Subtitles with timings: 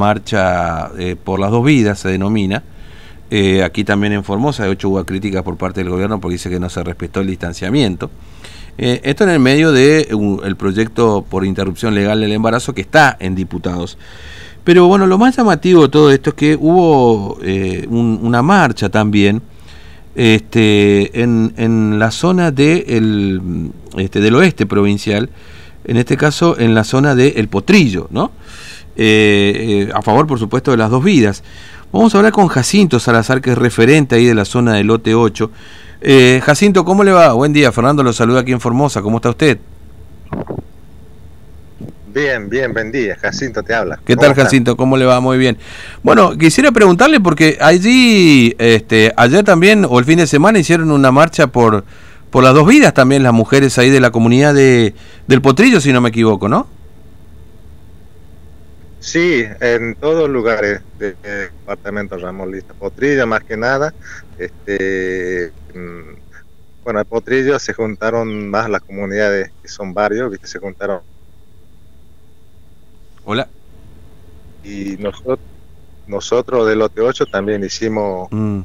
[0.00, 2.62] marcha eh, por las dos vidas, se denomina.
[3.32, 6.48] Eh, aquí también en Formosa, de hecho hubo críticas por parte del gobierno porque dice
[6.48, 8.08] que no se respetó el distanciamiento.
[8.78, 12.80] Eh, esto en el medio del de, el proyecto por interrupción legal del embarazo que
[12.80, 13.98] está en diputados.
[14.62, 19.42] Pero bueno, lo más llamativo de todo esto es que hubo un, una marcha también
[20.14, 25.28] este, en, en la zona de el, este, del oeste provincial,
[25.84, 28.30] en este caso en la zona de El Potrillo, ¿no?
[29.00, 31.44] Eh, eh, a favor, por supuesto, de las dos vidas.
[31.92, 35.14] Vamos a hablar con Jacinto Salazar, que es referente ahí de la zona del lote
[35.14, 35.50] 8.
[36.00, 37.32] Eh, Jacinto, ¿cómo le va?
[37.32, 39.58] Buen día, Fernando lo saluda aquí en Formosa, ¿cómo está usted?
[42.12, 44.00] Bien, bien, buen día, Jacinto te habla.
[44.04, 44.76] ¿Qué tal, Jacinto?
[44.76, 45.20] ¿Cómo le va?
[45.20, 45.58] Muy bien.
[46.02, 51.12] Bueno, quisiera preguntarle porque allí, este, ayer también, o el fin de semana, hicieron una
[51.12, 51.84] marcha por,
[52.30, 54.94] por las dos vidas también, las mujeres ahí de la comunidad de,
[55.28, 56.77] del Potrillo, si no me equivoco, ¿no?
[59.00, 62.74] Sí, en todos lugares del departamento Ramón Lista.
[62.74, 63.94] Potrilla más que nada.
[64.38, 66.18] Este, mm,
[66.84, 70.46] bueno, en Potrillo se juntaron más las comunidades, que son varios, ¿viste?
[70.46, 71.00] se juntaron.
[73.24, 73.48] Hola.
[74.64, 75.38] Y nosotros,
[76.06, 78.60] nosotros del Lote 8 también hicimos mm.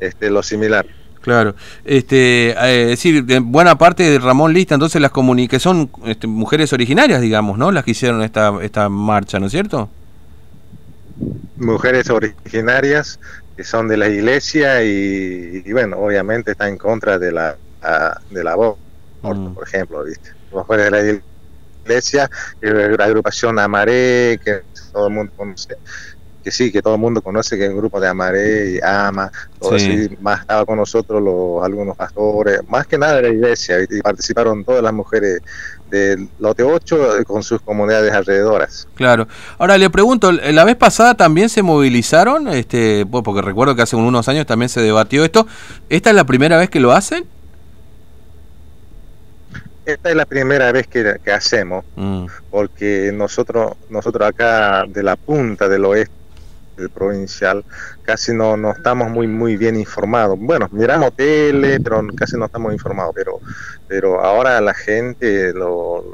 [0.00, 0.86] este, lo similar.
[1.28, 6.26] Claro, este, eh, es decir, buena parte de Ramón Lista, entonces las que son este,
[6.26, 7.70] mujeres originarias, digamos, ¿no?
[7.70, 9.90] Las que hicieron esta, esta marcha, ¿no es cierto?
[11.58, 13.20] Mujeres originarias
[13.58, 17.58] que son de la iglesia y, bueno, obviamente está en contra de la,
[18.30, 18.78] de la voz,
[19.20, 19.52] mm.
[19.52, 20.30] por ejemplo, ¿viste?
[20.50, 21.20] Mujeres de la
[21.84, 22.30] iglesia,
[22.62, 24.62] la agrupación Amaré, que
[24.94, 25.76] todo el mundo conoce,
[26.42, 29.30] que sí, que todo el mundo conoce que es un grupo de Amaré y Ama,
[29.58, 29.76] todo
[30.20, 34.64] más estaba con nosotros los, algunos pastores, más que nada de la iglesia, y participaron
[34.64, 35.40] todas las mujeres
[35.90, 38.86] del lote 8 con sus comunidades alrededoras.
[38.94, 39.26] Claro.
[39.58, 44.28] Ahora le pregunto, la vez pasada también se movilizaron, este, porque recuerdo que hace unos
[44.28, 45.46] años también se debatió esto.
[45.88, 47.24] ¿Esta es la primera vez que lo hacen?
[49.86, 52.26] Esta es la primera vez que, hacemos, mm.
[52.50, 56.17] porque nosotros, nosotros acá de la punta del oeste
[56.78, 57.64] el provincial,
[58.02, 60.38] casi no, no estamos muy muy bien informados.
[60.38, 63.40] Bueno, miramos tele, pero casi no estamos informados, pero,
[63.86, 66.04] pero ahora la gente, los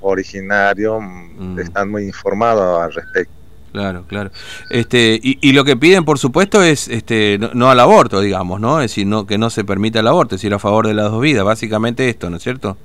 [0.00, 3.32] originarios, mm, están muy informados al respecto.
[3.72, 4.30] Claro, claro.
[4.70, 8.80] Este, y, y, lo que piden, por supuesto, es este, no, al aborto, digamos, ¿no?
[8.80, 11.10] Es decir, no, que no se permita el aborto, es decir, a favor de las
[11.10, 12.78] dos vidas, básicamente esto, ¿no es cierto?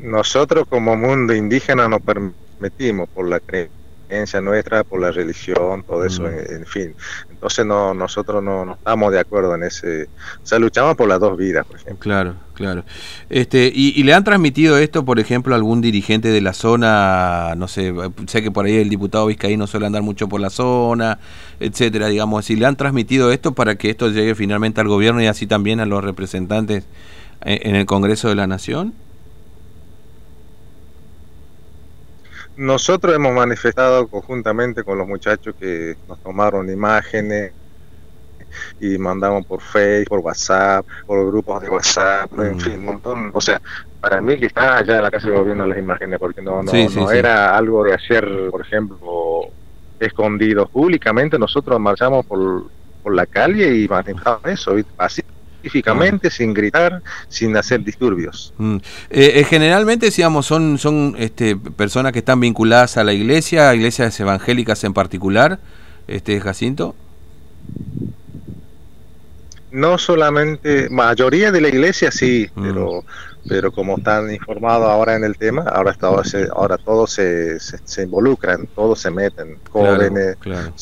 [0.00, 3.77] Nosotros como mundo indígena nos permitimos por la creencia
[4.42, 6.26] nuestra, por la religión, todo eso, mm.
[6.26, 6.94] en, fin.
[7.30, 10.04] Entonces no, nosotros no, no, estamos de acuerdo en ese...
[10.42, 11.98] O sea, luchamos por las dos vidas, por ejemplo.
[11.98, 12.84] Claro, claro.
[13.30, 17.54] Este, y, le han transmitido esto, por ejemplo, a algún dirigente de la zona?
[17.56, 17.92] No sé,
[18.26, 21.18] sé que por ahí el diputado Vizcaíno suele andar mucho por la zona,
[21.60, 22.46] etcétera, digamos.
[22.46, 25.80] Si le han transmitido esto para que esto llegue finalmente al gobierno y así también
[25.80, 26.84] a los representantes
[27.44, 28.94] eh, en el Congreso de la Nación?
[32.58, 37.52] Nosotros hemos manifestado conjuntamente con los muchachos que nos tomaron imágenes
[38.80, 42.60] y mandamos por Facebook, por WhatsApp, por grupos de WhatsApp, en mm.
[42.60, 43.30] fin, un montón.
[43.32, 43.62] O sea,
[44.00, 47.10] para mí que está allá en la casa gobierno las imágenes, porque no, no, no
[47.12, 49.42] era algo de hacer, por ejemplo,
[50.00, 51.38] escondido públicamente.
[51.38, 52.64] Nosotros marchamos por,
[53.04, 55.22] por la calle y manifestamos eso, así
[55.58, 58.52] pacíficamente, sin gritar, sin hacer disturbios.
[58.58, 58.76] Mm.
[59.10, 64.18] Eh, eh, generalmente, digamos, son, son este, personas que están vinculadas a la iglesia, iglesias
[64.20, 65.58] evangélicas en particular,
[66.06, 66.94] este Jacinto.
[69.70, 72.62] No solamente, mayoría de la iglesia sí, mm.
[72.62, 73.04] pero
[73.48, 78.68] pero como están informados ahora en el tema, ahora se, ahora todos se, se, involucran,
[78.74, 80.36] todos se meten, jóvenes,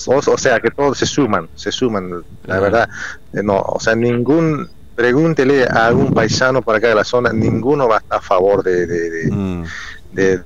[0.06, 2.88] o sea que todos se suman, se suman, la verdad,
[3.32, 7.86] eh, no, o sea ningún pregúntele a algún paisano por acá de la zona, ninguno
[7.86, 9.64] va a estar a favor de, de, mm.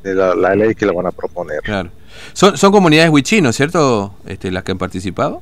[0.04, 1.60] la, ley que le van a proponer.
[1.62, 1.90] Claro.
[2.32, 4.14] Son, son comunidades huichinos, ¿cierto?
[4.26, 5.40] Este, las que han participado.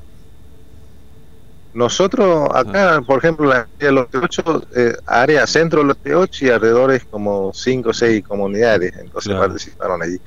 [1.73, 6.49] Nosotros acá, por ejemplo, en la Lote 8, eh, área centro de Lote 8 y
[6.50, 10.19] alrededor como 5 o 6 comunidades, entonces participaron allí.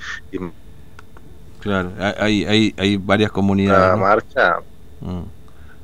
[1.59, 3.89] claro, hay, hay, hay varias comunidades.
[3.89, 4.59] La marcha.
[4.99, 5.23] Mm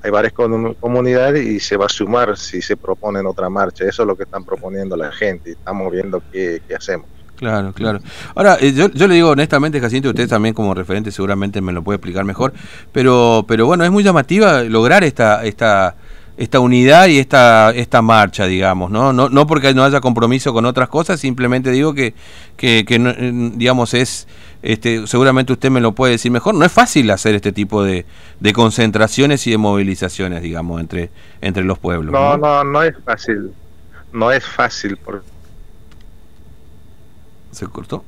[0.01, 0.33] hay varias
[0.80, 3.86] comunidades y se va a sumar si se proponen otra marcha.
[3.86, 7.10] Eso es lo que están proponiendo la gente y estamos viendo qué, hacemos.
[7.38, 8.00] Claro, claro.
[8.36, 11.84] Ahora, eh, yo, yo, le digo honestamente, Jacinto, usted también como referente seguramente me lo
[11.84, 12.54] puede explicar mejor,
[12.92, 15.95] pero, pero bueno, es muy llamativa lograr esta, esta,
[16.36, 19.13] esta unidad y esta, esta marcha, digamos, ¿no?
[19.13, 22.16] No, no porque no haya compromiso con otras cosas, simplemente digo que,
[22.57, 22.98] que, que
[23.56, 24.28] digamos, es
[24.62, 28.06] este, seguramente usted me lo puede decir mejor, no es fácil hacer este tipo de,
[28.54, 31.12] concentraciones y de movilizaciones, digamos, entre,
[31.42, 32.12] entre los pueblos.
[32.12, 33.51] No, no, no, es fácil,
[34.12, 34.98] no es fácil.
[34.98, 35.24] Por...
[37.52, 38.04] ¿Se cortó?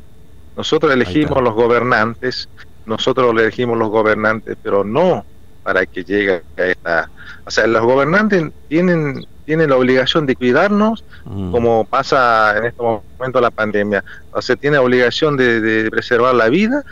[0.55, 2.49] Nosotros elegimos los gobernantes,
[2.85, 5.25] nosotros elegimos los gobernantes, pero no
[5.63, 7.09] para que llegue a esta...
[7.45, 11.51] O sea, los gobernantes tienen tiene la obligación de cuidarnos, mm.
[11.51, 14.03] como pasa en este momento la pandemia.
[14.31, 16.83] O sea, tiene obligación de, preservar la vida.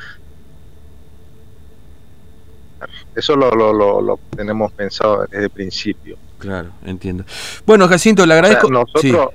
[3.15, 6.17] Eso lo, lo, lo, tenemos pensado desde el principio.
[6.39, 7.25] Claro, entiendo.
[7.63, 8.71] Bueno, Jacinto, le agradezco.
[8.71, 9.29] nosotros,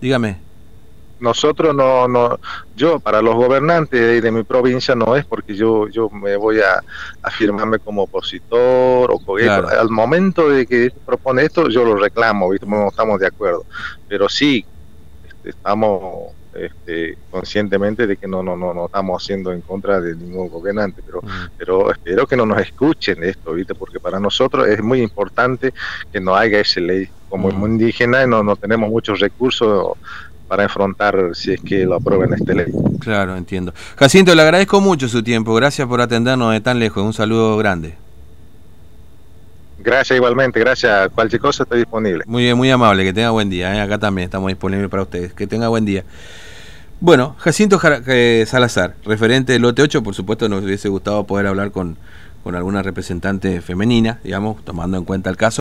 [0.00, 0.43] dígame
[1.20, 2.38] nosotros no, no,
[2.76, 6.82] yo para los gobernantes de, mi provincia no es porque yo, yo me voy a
[7.22, 12.66] afirmarme como opositor o al momento de que propone esto yo lo reclamo, ¿viste?
[12.66, 13.64] no estamos de acuerdo,
[14.08, 14.64] pero sí
[15.26, 20.14] este, estamos este, conscientemente de que no, no, no, no estamos haciendo en contra de
[20.14, 21.20] ningún gobernante, pero,
[21.58, 23.74] pero espero que no nos escuchen esto, ¿viste?
[23.74, 25.74] porque para nosotros es muy importante
[26.12, 27.08] que no haya esa ley.
[27.28, 29.96] Como indígena no, no tenemos muchos recursos
[30.48, 32.72] para enfrentar si es que lo aprueben este ley.
[33.00, 33.72] Claro, entiendo.
[33.96, 35.54] Jacinto, le agradezco mucho su tiempo.
[35.54, 37.02] Gracias por atendernos de tan lejos.
[37.02, 37.94] Un saludo grande.
[39.78, 41.10] Gracias igualmente, gracias.
[41.14, 42.24] Cualquier cosa está disponible.
[42.26, 43.04] Muy bien, muy amable.
[43.04, 43.74] Que tenga buen día.
[43.76, 43.80] ¿eh?
[43.80, 45.34] Acá también estamos disponibles para ustedes.
[45.34, 46.04] Que tenga buen día.
[47.00, 51.70] Bueno, Jacinto eh, Salazar, referente del lote 8, por supuesto nos hubiese gustado poder hablar
[51.70, 51.98] con,
[52.42, 55.52] con alguna representante femenina, digamos, tomando en cuenta el caso.